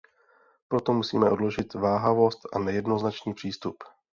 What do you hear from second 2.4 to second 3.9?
a nejednoznačný přístup.